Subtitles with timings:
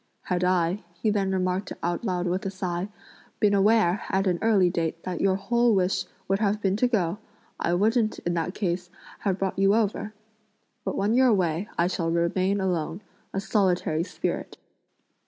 [0.23, 2.89] Had I," he then remarked aloud with a sigh,
[3.39, 7.19] "been aware, at an early date, that your whole wish would have been to go,
[7.59, 10.15] I wouldn't, in that case, have brought you over!
[10.83, 13.01] But when you're away, I shall remain alone,
[13.31, 14.57] a solitary spirit!"